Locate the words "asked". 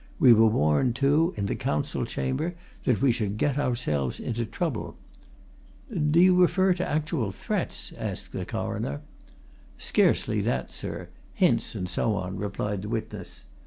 7.95-8.31